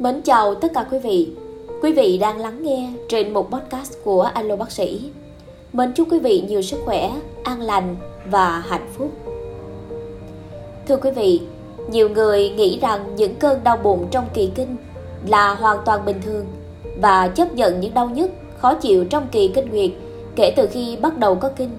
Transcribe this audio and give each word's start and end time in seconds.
Mến 0.00 0.22
chào 0.22 0.54
tất 0.54 0.72
cả 0.74 0.86
quý 0.90 0.98
vị. 0.98 1.28
Quý 1.82 1.92
vị 1.92 2.18
đang 2.18 2.38
lắng 2.38 2.62
nghe 2.62 2.92
trên 3.08 3.32
một 3.32 3.50
podcast 3.50 3.92
của 4.04 4.22
Alo 4.22 4.56
Bác 4.56 4.70
sĩ. 4.70 5.10
Mến 5.72 5.92
chúc 5.92 6.08
quý 6.10 6.18
vị 6.18 6.44
nhiều 6.48 6.62
sức 6.62 6.80
khỏe, 6.84 7.10
an 7.44 7.60
lành 7.60 7.96
và 8.26 8.58
hạnh 8.58 8.88
phúc. 8.92 9.10
Thưa 10.88 10.96
quý 10.96 11.10
vị, 11.10 11.40
nhiều 11.90 12.08
người 12.08 12.50
nghĩ 12.50 12.78
rằng 12.82 13.16
những 13.16 13.34
cơn 13.34 13.64
đau 13.64 13.76
bụng 13.76 14.06
trong 14.10 14.24
kỳ 14.34 14.50
kinh 14.54 14.76
là 15.26 15.54
hoàn 15.54 15.78
toàn 15.84 16.04
bình 16.04 16.20
thường 16.24 16.46
và 17.00 17.28
chấp 17.28 17.54
nhận 17.54 17.80
những 17.80 17.94
đau 17.94 18.08
nhức, 18.08 18.30
khó 18.58 18.74
chịu 18.74 19.04
trong 19.04 19.26
kỳ 19.32 19.48
kinh 19.48 19.70
nguyệt 19.70 19.90
kể 20.36 20.52
từ 20.56 20.66
khi 20.72 20.96
bắt 20.96 21.18
đầu 21.18 21.34
có 21.34 21.48
kinh. 21.48 21.70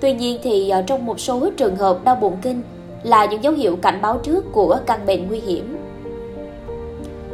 Tuy 0.00 0.12
nhiên 0.12 0.38
thì 0.42 0.70
ờ, 0.70 0.82
trong 0.82 1.06
một 1.06 1.20
số 1.20 1.50
trường 1.56 1.76
hợp 1.76 2.04
đau 2.04 2.14
bụng 2.14 2.36
kinh 2.42 2.62
là 3.02 3.24
những 3.24 3.44
dấu 3.44 3.52
hiệu 3.52 3.76
cảnh 3.76 3.98
báo 4.02 4.20
trước 4.22 4.44
của 4.52 4.78
căn 4.86 5.06
bệnh 5.06 5.28
nguy 5.28 5.40
hiểm 5.40 5.79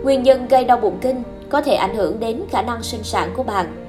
Nguyên 0.06 0.22
nhân 0.22 0.48
gây 0.48 0.64
đau 0.64 0.76
bụng 0.76 0.98
kinh 1.00 1.22
có 1.48 1.60
thể 1.60 1.74
ảnh 1.74 1.94
hưởng 1.94 2.20
đến 2.20 2.42
khả 2.50 2.62
năng 2.62 2.82
sinh 2.82 3.02
sản 3.02 3.32
của 3.36 3.42
bạn. 3.42 3.86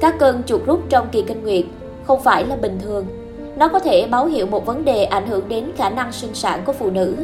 Các 0.00 0.14
cơn 0.18 0.42
chuột 0.42 0.66
rút 0.66 0.80
trong 0.88 1.08
kỳ 1.12 1.22
kinh 1.22 1.42
nguyệt 1.42 1.64
không 2.06 2.22
phải 2.22 2.46
là 2.46 2.56
bình 2.56 2.78
thường. 2.82 3.06
Nó 3.56 3.68
có 3.68 3.78
thể 3.78 4.06
báo 4.10 4.26
hiệu 4.26 4.46
một 4.46 4.66
vấn 4.66 4.84
đề 4.84 5.04
ảnh 5.04 5.26
hưởng 5.26 5.48
đến 5.48 5.72
khả 5.76 5.90
năng 5.90 6.12
sinh 6.12 6.34
sản 6.34 6.62
của 6.64 6.72
phụ 6.72 6.90
nữ. 6.90 7.16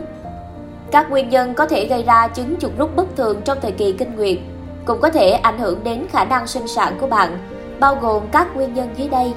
Các 0.91 1.11
nguyên 1.11 1.29
nhân 1.29 1.55
có 1.55 1.67
thể 1.67 1.87
gây 1.87 2.03
ra 2.03 2.29
chứng 2.29 2.57
chuột 2.61 2.73
rút 2.79 2.97
bất 2.97 3.17
thường 3.17 3.41
trong 3.45 3.59
thời 3.63 3.73
kỳ 3.73 3.93
kinh 3.93 4.17
nguyệt 4.17 4.39
cũng 4.85 5.01
có 5.01 5.11
thể 5.11 5.31
ảnh 5.31 5.59
hưởng 5.59 5.85
đến 5.85 6.07
khả 6.11 6.25
năng 6.25 6.47
sinh 6.47 6.69
sản 6.69 6.97
của 7.01 7.07
bạn, 7.07 7.39
bao 7.81 7.99
gồm 8.01 8.23
các 8.33 8.57
nguyên 8.57 8.75
nhân 8.75 8.89
dưới 8.97 9.09
đây. 9.09 9.33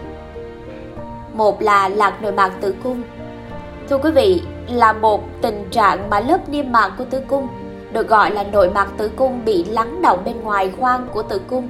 Một 1.34 1.62
là 1.62 1.90
lạc 1.90 2.22
nội 2.22 2.32
mạc 2.32 2.52
tử 2.62 2.76
cung. 2.84 3.02
Thưa 3.90 3.98
quý 3.98 4.12
vị, 4.12 4.42
là 4.68 4.94
một 4.94 5.24
tình 5.42 5.66
trạng 5.72 6.10
mà 6.10 6.20
lớp 6.20 6.50
niêm 6.50 6.72
mạc 6.72 6.92
của 6.98 7.06
tử 7.06 7.22
cung 7.28 7.48
được 7.92 8.08
gọi 8.08 8.32
là 8.32 8.44
nội 8.44 8.70
mạc 8.70 8.88
tử 8.98 9.12
cung 9.16 9.46
bị 9.46 9.64
lắng 9.64 10.02
động 10.02 10.20
bên 10.26 10.42
ngoài 10.42 10.72
khoang 10.80 11.08
của 11.14 11.24
tử 11.24 11.42
cung. 11.48 11.68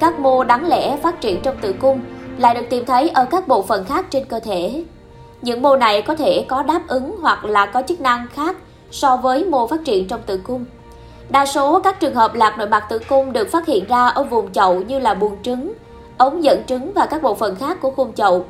Các 0.00 0.18
mô 0.18 0.44
đáng 0.44 0.68
lẽ 0.68 0.96
phát 0.96 1.20
triển 1.20 1.40
trong 1.42 1.56
tử 1.60 1.74
cung 1.80 2.00
lại 2.38 2.54
được 2.54 2.66
tìm 2.70 2.84
thấy 2.84 3.08
ở 3.08 3.24
các 3.24 3.48
bộ 3.48 3.62
phận 3.62 3.84
khác 3.84 4.06
trên 4.10 4.24
cơ 4.24 4.40
thể. 4.40 4.84
Những 5.42 5.62
mô 5.62 5.76
này 5.76 6.02
có 6.02 6.14
thể 6.14 6.44
có 6.48 6.62
đáp 6.62 6.82
ứng 6.88 7.16
hoặc 7.20 7.44
là 7.44 7.66
có 7.66 7.82
chức 7.88 8.00
năng 8.00 8.26
khác 8.34 8.56
so 8.90 9.16
với 9.16 9.44
mô 9.44 9.66
phát 9.66 9.84
triển 9.84 10.08
trong 10.08 10.20
tử 10.26 10.40
cung. 10.44 10.64
Đa 11.28 11.46
số 11.46 11.80
các 11.80 12.00
trường 12.00 12.14
hợp 12.14 12.34
lạc 12.34 12.58
nội 12.58 12.68
mạc 12.68 12.84
tử 12.88 12.98
cung 13.08 13.32
được 13.32 13.50
phát 13.50 13.66
hiện 13.66 13.84
ra 13.88 14.06
ở 14.08 14.22
vùng 14.22 14.52
chậu 14.52 14.80
như 14.80 14.98
là 14.98 15.14
buồng 15.14 15.42
trứng, 15.42 15.72
ống 16.18 16.44
dẫn 16.44 16.62
trứng 16.66 16.92
và 16.94 17.06
các 17.06 17.22
bộ 17.22 17.34
phận 17.34 17.56
khác 17.56 17.78
của 17.80 17.90
khung 17.90 18.12
chậu. 18.12 18.44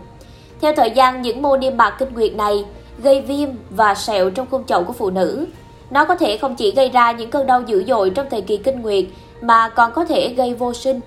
Theo 0.61 0.73
thời 0.77 0.91
gian, 0.91 1.23
những 1.23 1.43
mô 1.43 1.57
niêm 1.57 1.77
mạc 1.77 1.95
kinh 1.99 2.15
nguyệt 2.15 2.35
này 2.35 2.65
gây 3.03 3.21
viêm 3.21 3.49
và 3.71 3.95
sẹo 3.95 4.31
trong 4.31 4.47
khung 4.51 4.65
chậu 4.65 4.85
của 4.85 4.93
phụ 4.93 5.11
nữ, 5.11 5.47
nó 5.91 6.05
có 6.05 6.15
thể 6.15 6.37
không 6.37 6.57
chỉ 6.57 6.73
gây 6.73 6.89
ra 6.89 7.13
những 7.13 7.31
cơn 7.31 7.47
đau 7.47 7.63
dữ 7.63 7.85
dội 7.85 8.11
trong 8.11 8.27
thời 8.31 8.41
kỳ 8.41 8.57
kinh 8.57 8.83
nguyệt 8.83 9.05
mà 9.41 9.69
còn 9.69 9.93
có 9.93 10.05
thể 10.05 10.35
gây 10.37 10.55
vô 10.55 10.75
sinh. 10.75 11.01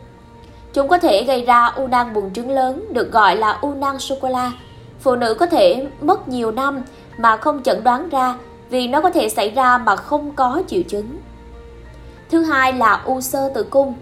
Chúng 0.74 0.88
có 0.88 0.98
thể 0.98 1.24
gây 1.24 1.46
ra 1.46 1.66
u 1.66 1.88
nang 1.88 2.14
buồng 2.14 2.34
trứng 2.34 2.52
lớn 2.52 2.86
được 2.94 3.12
gọi 3.12 3.36
là 3.36 3.58
u 3.62 3.74
nang 3.74 4.00
sô-cô-la. 4.00 4.52
Phụ 5.00 5.16
nữ 5.16 5.34
có 5.34 5.46
thể 5.46 5.88
mất 6.02 6.28
nhiều 6.28 6.52
năm 6.52 6.84
mà 7.18 7.38
không 7.38 7.64
chẩn 7.64 7.84
đoán 7.84 8.09
ra 8.09 8.36
vì 8.70 8.88
nó 8.88 9.02
có 9.02 9.09
thể 9.09 9.30
xảy 9.30 9.50
ra 9.50 9.78
mà 9.78 9.96
không 9.96 10.32
có 10.36 10.64
triệu 10.68 10.82
chứng. 10.90 11.18
Thứ 12.32 12.44
hai 12.44 12.74
là 12.74 13.02
u 13.06 13.22
sơ 13.22 13.50
tử 13.56 13.64
cung. 13.64 13.94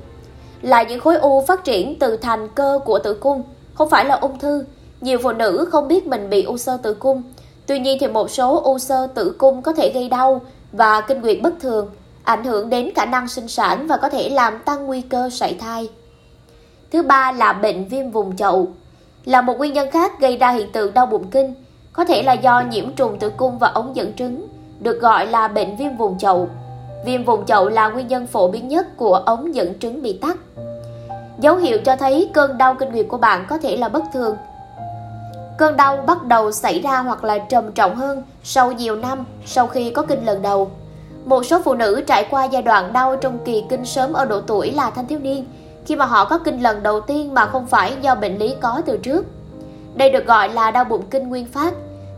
Là 0.62 0.84
những 0.84 1.00
khối 1.00 1.16
u 1.16 1.46
phát 1.48 1.64
triển 1.64 2.00
từ 2.00 2.18
thành 2.18 2.48
cơ 2.56 2.80
của 2.86 3.00
tử 3.00 3.14
cung, 3.14 3.44
không 3.74 3.90
phải 3.90 4.06
là 4.06 4.16
ung 4.16 4.40
thư. 4.40 4.66
Nhiều 5.02 5.18
phụ 5.24 5.32
nữ 5.32 5.68
không 5.72 5.88
biết 5.88 6.08
mình 6.08 6.30
bị 6.30 6.44
u 6.44 6.58
sơ 6.58 6.78
tử 6.78 6.94
cung. 6.94 7.24
Tuy 7.68 7.80
nhiên 7.80 7.98
thì 8.02 8.08
một 8.08 8.32
số 8.32 8.62
u 8.64 8.80
sơ 8.80 9.08
tử 9.08 9.36
cung 9.38 9.62
có 9.62 9.74
thể 9.74 9.92
gây 9.94 10.10
đau 10.10 10.42
và 10.72 11.02
kinh 11.02 11.22
nguyệt 11.22 11.38
bất 11.44 11.54
thường, 11.60 11.90
ảnh 12.24 12.44
hưởng 12.44 12.70
đến 12.70 12.92
khả 12.96 13.06
năng 13.06 13.28
sinh 13.28 13.48
sản 13.48 13.88
và 13.88 13.98
có 13.98 14.10
thể 14.10 14.30
làm 14.30 14.60
tăng 14.66 14.86
nguy 14.86 15.02
cơ 15.02 15.30
sảy 15.30 15.54
thai. 15.54 15.90
Thứ 16.92 17.02
ba 17.02 17.32
là 17.32 17.54
bệnh 17.54 17.88
viêm 17.88 18.12
vùng 18.12 18.36
chậu, 18.36 18.68
là 19.26 19.42
một 19.42 19.58
nguyên 19.58 19.74
nhân 19.74 19.92
khác 19.92 20.20
gây 20.20 20.38
ra 20.38 20.52
hiện 20.52 20.72
tượng 20.72 20.94
đau 20.94 21.06
bụng 21.06 21.28
kinh, 21.32 21.54
có 21.94 22.06
thể 22.06 22.24
là 22.24 22.34
do 22.34 22.64
nhiễm 22.72 22.94
trùng 22.94 23.20
tử 23.20 23.30
cung 23.30 23.58
và 23.58 23.68
ống 23.68 23.96
dẫn 23.96 24.14
trứng, 24.14 24.48
được 24.80 25.02
gọi 25.02 25.28
là 25.28 25.48
bệnh 25.48 25.76
viêm 25.76 25.98
vùng 25.98 26.18
chậu. 26.18 26.50
Viêm 27.06 27.24
vùng 27.24 27.46
chậu 27.46 27.70
là 27.70 27.90
nguyên 27.90 28.08
nhân 28.08 28.28
phổ 28.28 28.48
biến 28.52 28.68
nhất 28.68 28.98
của 28.98 29.14
ống 29.14 29.56
dẫn 29.56 29.80
trứng 29.80 30.02
bị 30.02 30.18
tắc. 30.18 30.38
Dấu 31.40 31.56
hiệu 31.56 31.78
cho 31.86 31.96
thấy 31.96 32.30
cơn 32.34 32.58
đau 32.58 32.76
kinh 32.76 32.92
nguyệt 32.92 33.06
của 33.10 33.18
bạn 33.18 33.46
có 33.50 33.58
thể 33.58 33.78
là 33.78 33.90
bất 33.90 34.04
thường. 34.14 34.38
Cơn 35.60 35.78
đau 35.78 35.98
bắt 35.98 36.24
đầu 36.24 36.52
xảy 36.52 36.82
ra 36.82 37.00
hoặc 37.00 37.24
là 37.24 37.38
trầm 37.38 37.72
trọng 37.72 37.96
hơn 37.96 38.24
sau 38.44 38.72
nhiều 38.72 38.96
năm 38.96 39.26
sau 39.46 39.68
khi 39.68 39.90
có 39.90 40.02
kinh 40.02 40.26
lần 40.26 40.42
đầu. 40.42 40.72
Một 41.26 41.46
số 41.46 41.62
phụ 41.66 41.74
nữ 41.74 42.04
trải 42.08 42.28
qua 42.30 42.46
giai 42.46 42.62
đoạn 42.62 42.94
đau 42.94 43.16
trong 43.16 43.40
kỳ 43.46 43.64
kinh 43.70 43.86
sớm 43.86 44.14
ở 44.14 44.26
độ 44.26 44.42
tuổi 44.42 44.72
là 44.72 44.90
thanh 44.90 45.08
thiếu 45.08 45.20
niên, 45.20 45.46
khi 45.86 45.96
mà 45.96 46.06
họ 46.06 46.26
có 46.26 46.38
kinh 46.38 46.60
lần 46.60 46.84
đầu 46.84 47.02
tiên 47.02 47.34
mà 47.34 47.46
không 47.46 47.66
phải 47.66 47.94
do 48.02 48.16
bệnh 48.16 48.38
lý 48.38 48.56
có 48.62 48.82
từ 48.86 48.98
trước. 48.98 49.26
Đây 49.96 50.10
được 50.10 50.26
gọi 50.26 50.50
là 50.50 50.72
đau 50.72 50.84
bụng 50.84 51.04
kinh 51.12 51.30
nguyên 51.30 51.46
phát. 51.46 51.74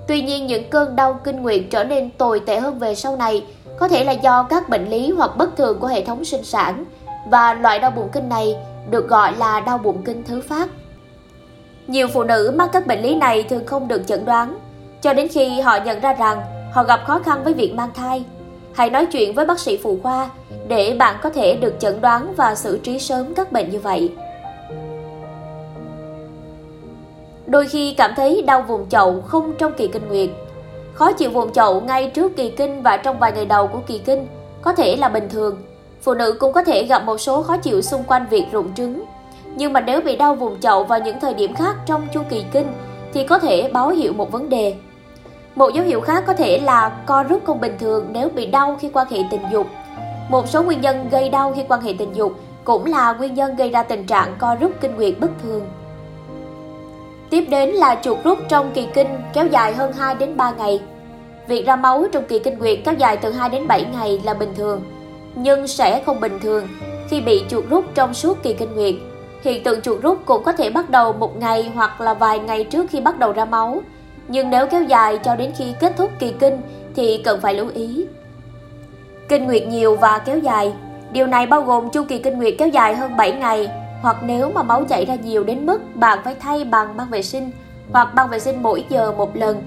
Tuy 0.07 0.21
nhiên 0.21 0.47
những 0.47 0.69
cơn 0.69 0.95
đau 0.95 1.19
kinh 1.23 1.41
nguyệt 1.41 1.61
trở 1.71 1.83
nên 1.83 2.09
tồi 2.09 2.39
tệ 2.39 2.59
hơn 2.59 2.79
về 2.79 2.95
sau 2.95 3.15
này 3.15 3.45
có 3.79 3.87
thể 3.87 4.03
là 4.03 4.11
do 4.11 4.43
các 4.43 4.69
bệnh 4.69 4.89
lý 4.89 5.11
hoặc 5.11 5.37
bất 5.37 5.57
thường 5.57 5.79
của 5.79 5.87
hệ 5.87 6.05
thống 6.05 6.25
sinh 6.25 6.43
sản 6.43 6.85
và 7.29 7.53
loại 7.53 7.79
đau 7.79 7.91
bụng 7.91 8.09
kinh 8.11 8.29
này 8.29 8.55
được 8.89 9.07
gọi 9.07 9.35
là 9.37 9.59
đau 9.59 9.77
bụng 9.77 10.01
kinh 10.05 10.23
thứ 10.23 10.41
phát. 10.49 10.69
Nhiều 11.91 12.07
phụ 12.07 12.23
nữ 12.23 12.53
mắc 12.55 12.69
các 12.73 12.87
bệnh 12.87 13.01
lý 13.01 13.15
này 13.15 13.43
thường 13.43 13.65
không 13.65 13.87
được 13.87 14.07
chẩn 14.07 14.25
đoán 14.25 14.57
cho 15.01 15.13
đến 15.13 15.27
khi 15.27 15.59
họ 15.59 15.77
nhận 15.85 15.99
ra 15.99 16.13
rằng 16.13 16.41
họ 16.71 16.83
gặp 16.83 16.99
khó 17.07 17.19
khăn 17.19 17.43
với 17.43 17.53
việc 17.53 17.73
mang 17.73 17.89
thai. 17.93 18.23
Hãy 18.73 18.89
nói 18.89 19.05
chuyện 19.05 19.33
với 19.33 19.45
bác 19.45 19.59
sĩ 19.59 19.77
phụ 19.83 19.97
khoa 20.03 20.29
để 20.67 20.95
bạn 20.99 21.15
có 21.21 21.29
thể 21.29 21.55
được 21.55 21.73
chẩn 21.79 22.01
đoán 22.01 22.33
và 22.37 22.55
xử 22.55 22.77
trí 22.77 22.99
sớm 22.99 23.33
các 23.33 23.51
bệnh 23.51 23.69
như 23.69 23.79
vậy. 23.79 24.13
Đôi 27.45 27.67
khi 27.67 27.93
cảm 27.93 28.11
thấy 28.15 28.41
đau 28.41 28.61
vùng 28.61 28.89
chậu 28.89 29.21
không 29.21 29.53
trong 29.57 29.73
kỳ 29.77 29.87
kinh 29.87 30.07
nguyệt. 30.07 30.29
Khó 30.93 31.11
chịu 31.11 31.29
vùng 31.29 31.53
chậu 31.53 31.81
ngay 31.81 32.11
trước 32.13 32.35
kỳ 32.35 32.49
kinh 32.49 32.83
và 32.83 32.97
trong 32.97 33.19
vài 33.19 33.31
ngày 33.31 33.45
đầu 33.45 33.67
của 33.67 33.79
kỳ 33.87 33.97
kinh 33.97 34.27
có 34.61 34.73
thể 34.73 34.95
là 34.95 35.09
bình 35.09 35.29
thường. 35.29 35.57
Phụ 36.01 36.13
nữ 36.13 36.37
cũng 36.39 36.53
có 36.53 36.63
thể 36.63 36.83
gặp 36.83 37.03
một 37.05 37.17
số 37.17 37.41
khó 37.41 37.57
chịu 37.57 37.81
xung 37.81 38.03
quanh 38.03 38.25
việc 38.29 38.45
rụng 38.51 38.73
trứng. 38.75 39.05
Nhưng 39.55 39.73
mà 39.73 39.81
nếu 39.81 40.01
bị 40.01 40.15
đau 40.15 40.35
vùng 40.35 40.59
chậu 40.59 40.83
vào 40.83 40.99
những 40.99 41.19
thời 41.19 41.33
điểm 41.33 41.53
khác 41.53 41.75
trong 41.85 42.07
chu 42.13 42.21
kỳ 42.29 42.45
kinh 42.53 42.67
thì 43.13 43.27
có 43.27 43.39
thể 43.39 43.69
báo 43.73 43.89
hiệu 43.89 44.13
một 44.13 44.31
vấn 44.31 44.49
đề 44.49 44.75
một 45.55 45.73
dấu 45.73 45.85
hiệu 45.85 46.01
khác 46.01 46.23
có 46.27 46.33
thể 46.33 46.59
là 46.59 46.89
co 47.05 47.23
rút 47.23 47.41
không 47.45 47.61
bình 47.61 47.75
thường 47.79 48.07
nếu 48.11 48.29
bị 48.29 48.45
đau 48.45 48.77
khi 48.81 48.89
quan 48.93 49.07
hệ 49.09 49.17
tình 49.31 49.41
dục. 49.51 49.67
Một 50.29 50.47
số 50.47 50.63
nguyên 50.63 50.81
nhân 50.81 51.09
gây 51.11 51.29
đau 51.29 51.53
khi 51.55 51.63
quan 51.69 51.81
hệ 51.81 51.93
tình 51.97 52.13
dục 52.13 52.33
cũng 52.63 52.85
là 52.85 53.13
nguyên 53.13 53.33
nhân 53.33 53.55
gây 53.55 53.69
ra 53.69 53.83
tình 53.83 54.05
trạng 54.05 54.35
co 54.39 54.55
rút 54.55 54.71
kinh 54.81 54.95
nguyệt 54.95 55.13
bất 55.19 55.29
thường. 55.43 55.61
Tiếp 57.29 57.45
đến 57.49 57.69
là 57.69 57.99
chuột 58.03 58.17
rút 58.23 58.39
trong 58.49 58.71
kỳ 58.73 58.87
kinh 58.93 59.07
kéo 59.33 59.47
dài 59.47 59.73
hơn 59.73 59.93
2 59.93 60.15
đến 60.15 60.37
3 60.37 60.51
ngày. 60.51 60.81
Việc 61.47 61.65
ra 61.65 61.75
máu 61.75 62.05
trong 62.11 62.23
kỳ 62.27 62.39
kinh 62.39 62.59
nguyệt 62.59 62.79
kéo 62.85 62.93
dài 62.93 63.17
từ 63.17 63.31
2 63.31 63.49
đến 63.49 63.67
7 63.67 63.85
ngày 63.93 64.21
là 64.23 64.33
bình 64.33 64.53
thường, 64.55 64.81
nhưng 65.35 65.67
sẽ 65.67 66.03
không 66.05 66.19
bình 66.19 66.39
thường 66.39 66.67
khi 67.09 67.21
bị 67.21 67.43
chuột 67.49 67.63
rút 67.69 67.85
trong 67.95 68.13
suốt 68.13 68.43
kỳ 68.43 68.53
kinh 68.53 68.75
nguyệt. 68.75 68.95
Hiện 69.41 69.63
tượng 69.63 69.81
chuột 69.81 70.01
rút 70.01 70.25
cũng 70.25 70.43
có 70.43 70.51
thể 70.51 70.69
bắt 70.69 70.89
đầu 70.89 71.13
một 71.13 71.37
ngày 71.39 71.71
hoặc 71.75 72.01
là 72.01 72.13
vài 72.13 72.39
ngày 72.39 72.63
trước 72.63 72.85
khi 72.89 73.01
bắt 73.01 73.19
đầu 73.19 73.31
ra 73.31 73.45
máu, 73.45 73.81
nhưng 74.27 74.49
nếu 74.49 74.67
kéo 74.67 74.83
dài 74.83 75.19
cho 75.23 75.35
đến 75.35 75.51
khi 75.57 75.73
kết 75.79 75.93
thúc 75.97 76.11
kỳ 76.19 76.33
kinh 76.39 76.61
thì 76.95 77.21
cần 77.23 77.41
phải 77.41 77.53
lưu 77.53 77.67
ý. 77.73 78.05
Kinh 79.29 79.45
nguyệt 79.45 79.67
nhiều 79.67 79.95
và 79.95 80.21
kéo 80.25 80.37
dài, 80.39 80.73
điều 81.11 81.27
này 81.27 81.45
bao 81.45 81.61
gồm 81.61 81.89
chu 81.89 82.03
kỳ 82.03 82.19
kinh 82.19 82.37
nguyệt 82.37 82.53
kéo 82.57 82.67
dài 82.67 82.95
hơn 82.95 83.17
7 83.17 83.31
ngày 83.31 83.69
hoặc 84.01 84.17
nếu 84.23 84.51
mà 84.51 84.63
máu 84.63 84.83
chảy 84.83 85.05
ra 85.05 85.15
nhiều 85.15 85.43
đến 85.43 85.65
mức 85.65 85.95
bạn 85.95 86.19
phải 86.23 86.35
thay 86.39 86.63
bằng 86.63 86.97
băng 86.97 87.09
vệ 87.09 87.21
sinh 87.21 87.51
hoặc 87.91 88.15
băng 88.15 88.29
vệ 88.29 88.39
sinh 88.39 88.63
mỗi 88.63 88.85
giờ 88.89 89.11
một 89.11 89.35
lần. 89.35 89.63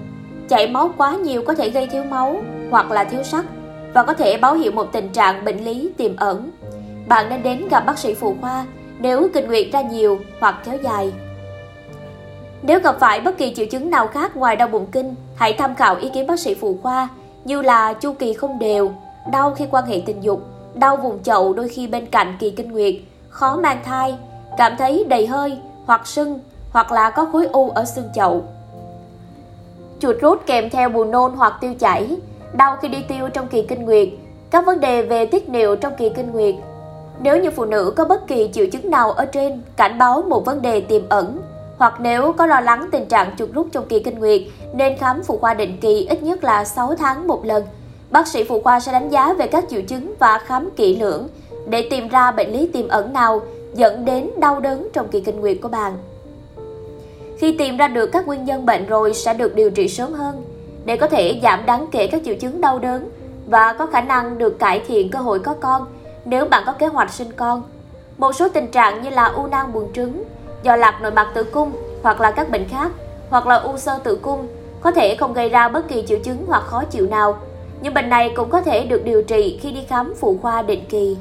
Chảy 0.49 0.67
máu 0.67 0.91
quá 0.97 1.15
nhiều 1.15 1.43
có 1.47 1.53
thể 1.53 1.69
gây 1.69 1.87
thiếu 1.87 2.03
máu 2.03 2.41
hoặc 2.71 2.91
là 2.91 3.03
thiếu 3.03 3.23
sắt 3.23 3.45
và 3.93 4.03
có 4.03 4.13
thể 4.13 4.37
báo 4.37 4.53
hiệu 4.53 4.71
một 4.71 4.89
tình 4.91 5.09
trạng 5.09 5.45
bệnh 5.45 5.65
lý 5.65 5.91
tiềm 5.97 6.15
ẩn. 6.15 6.51
Bạn 7.07 7.29
nên 7.29 7.43
đến 7.43 7.67
gặp 7.71 7.85
bác 7.85 7.99
sĩ 7.99 8.13
phụ 8.13 8.35
khoa 8.41 8.65
nếu 8.99 9.27
kinh 9.33 9.47
nguyệt 9.47 9.67
ra 9.73 9.81
nhiều 9.81 10.19
hoặc 10.39 10.55
kéo 10.65 10.77
dài. 10.83 11.11
Nếu 12.61 12.79
gặp 12.79 12.95
phải 12.99 13.21
bất 13.21 13.37
kỳ 13.37 13.53
triệu 13.55 13.65
chứng 13.65 13.89
nào 13.89 14.07
khác 14.07 14.35
ngoài 14.35 14.55
đau 14.55 14.67
bụng 14.67 14.85
kinh, 14.91 15.15
hãy 15.35 15.53
tham 15.53 15.75
khảo 15.75 15.95
ý 15.95 16.09
kiến 16.09 16.27
bác 16.27 16.39
sĩ 16.39 16.53
phụ 16.53 16.77
khoa 16.83 17.07
như 17.43 17.61
là 17.61 17.93
chu 17.93 18.13
kỳ 18.13 18.33
không 18.33 18.59
đều, 18.59 18.91
đau 19.31 19.51
khi 19.51 19.65
quan 19.71 19.85
hệ 19.85 20.01
tình 20.05 20.23
dục, 20.23 20.41
đau 20.73 20.97
vùng 20.97 21.23
chậu 21.23 21.53
đôi 21.53 21.69
khi 21.69 21.87
bên 21.87 22.05
cạnh 22.05 22.37
kỳ 22.39 22.49
kinh 22.51 22.71
nguyệt, 22.71 22.93
khó 23.29 23.57
mang 23.57 23.79
thai, 23.85 24.15
cảm 24.57 24.75
thấy 24.77 25.05
đầy 25.09 25.27
hơi 25.27 25.57
hoặc 25.85 26.07
sưng 26.07 26.39
hoặc 26.71 26.91
là 26.91 27.09
có 27.09 27.25
khối 27.31 27.45
u 27.45 27.69
ở 27.69 27.85
xương 27.85 28.09
chậu. 28.15 28.43
Chuột 29.99 30.15
rút 30.21 30.45
kèm 30.45 30.69
theo 30.69 30.89
buồn 30.89 31.11
nôn 31.11 31.33
hoặc 31.33 31.53
tiêu 31.61 31.73
chảy, 31.79 32.17
đau 32.53 32.77
khi 32.81 32.87
đi 32.87 33.01
tiêu 33.07 33.29
trong 33.29 33.47
kỳ 33.47 33.61
kinh 33.61 33.85
nguyệt, 33.85 34.07
các 34.51 34.65
vấn 34.65 34.79
đề 34.79 35.01
về 35.01 35.25
tiết 35.25 35.49
niệu 35.49 35.75
trong 35.75 35.93
kỳ 35.97 36.09
kinh 36.09 36.31
nguyệt. 36.31 36.55
Nếu 37.19 37.37
như 37.37 37.51
phụ 37.51 37.65
nữ 37.65 37.93
có 37.95 38.05
bất 38.05 38.27
kỳ 38.27 38.49
triệu 38.53 38.65
chứng 38.65 38.89
nào 38.89 39.11
ở 39.11 39.25
trên, 39.25 39.61
cảnh 39.77 39.97
báo 39.97 40.21
một 40.21 40.45
vấn 40.45 40.61
đề 40.61 40.81
tiềm 40.81 41.01
ẩn 41.09 41.41
hoặc 41.77 41.93
nếu 41.99 42.33
có 42.37 42.45
lo 42.45 42.59
lắng 42.59 42.87
tình 42.91 43.05
trạng 43.05 43.35
chuột 43.37 43.49
rút 43.53 43.67
trong 43.71 43.85
kỳ 43.85 43.99
kinh 43.99 44.19
nguyệt 44.19 44.41
nên 44.73 44.97
khám 44.97 45.23
phụ 45.23 45.37
khoa 45.37 45.53
định 45.53 45.77
kỳ 45.81 46.07
ít 46.09 46.23
nhất 46.23 46.43
là 46.43 46.65
6 46.65 46.95
tháng 46.95 47.27
một 47.27 47.45
lần. 47.45 47.63
Bác 48.11 48.27
sĩ 48.27 48.43
phụ 48.43 48.61
khoa 48.61 48.79
sẽ 48.79 48.91
đánh 48.91 49.09
giá 49.09 49.33
về 49.33 49.47
các 49.47 49.65
triệu 49.69 49.81
chứng 49.81 50.13
và 50.19 50.37
khám 50.45 50.69
kỹ 50.75 50.97
lưỡng 50.99 51.27
để 51.69 51.87
tìm 51.89 52.07
ra 52.07 52.31
bệnh 52.31 52.51
lý 52.51 52.67
tiềm 52.67 52.87
ẩn 52.87 53.13
nào 53.13 53.41
dẫn 53.73 54.05
đến 54.05 54.29
đau 54.37 54.59
đớn 54.59 54.87
trong 54.93 55.07
kỳ 55.07 55.19
kinh 55.19 55.39
nguyệt 55.39 55.57
của 55.61 55.69
bạn. 55.69 55.97
Khi 57.37 57.57
tìm 57.57 57.77
ra 57.77 57.87
được 57.87 58.07
các 58.07 58.27
nguyên 58.27 58.45
nhân 58.45 58.65
bệnh 58.65 58.87
rồi 58.87 59.13
sẽ 59.13 59.33
được 59.33 59.55
điều 59.55 59.69
trị 59.69 59.87
sớm 59.87 60.13
hơn 60.13 60.43
để 60.85 60.97
có 60.97 61.07
thể 61.07 61.39
giảm 61.43 61.65
đáng 61.65 61.87
kể 61.91 62.07
các 62.07 62.21
triệu 62.25 62.35
chứng 62.35 62.61
đau 62.61 62.79
đớn 62.79 63.09
và 63.47 63.73
có 63.73 63.85
khả 63.85 64.01
năng 64.01 64.37
được 64.37 64.59
cải 64.59 64.81
thiện 64.87 65.11
cơ 65.11 65.19
hội 65.19 65.39
có 65.39 65.53
con 65.53 65.85
nếu 66.25 66.45
bạn 66.45 66.63
có 66.65 66.73
kế 66.73 66.87
hoạch 66.87 67.13
sinh 67.13 67.31
con. 67.35 67.63
Một 68.17 68.35
số 68.35 68.49
tình 68.49 68.71
trạng 68.71 69.01
như 69.01 69.09
là 69.09 69.25
u 69.25 69.47
nang 69.47 69.73
buồng 69.73 69.93
trứng, 69.93 70.23
do 70.63 70.75
lạc 70.75 70.99
nội 71.01 71.11
mạc 71.11 71.31
tử 71.33 71.43
cung 71.43 71.71
hoặc 72.03 72.21
là 72.21 72.31
các 72.31 72.49
bệnh 72.49 72.67
khác, 72.69 72.91
hoặc 73.29 73.47
là 73.47 73.55
u 73.55 73.77
sơ 73.77 73.99
tử 74.03 74.19
cung 74.21 74.47
có 74.81 74.91
thể 74.91 75.15
không 75.15 75.33
gây 75.33 75.49
ra 75.49 75.69
bất 75.69 75.87
kỳ 75.87 76.03
triệu 76.07 76.19
chứng 76.19 76.45
hoặc 76.47 76.63
khó 76.63 76.83
chịu 76.83 77.07
nào. 77.07 77.37
nhưng 77.81 77.93
bệnh 77.93 78.09
này 78.09 78.33
cũng 78.35 78.49
có 78.49 78.61
thể 78.61 78.85
được 78.85 79.01
điều 79.05 79.23
trị 79.23 79.59
khi 79.61 79.71
đi 79.71 79.83
khám 79.89 80.13
phụ 80.19 80.39
khoa 80.41 80.61
định 80.61 80.85
kỳ. 80.89 81.17